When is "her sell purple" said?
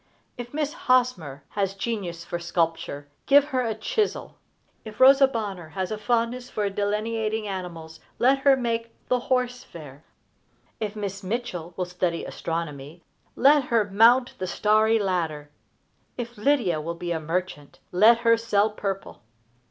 18.21-19.21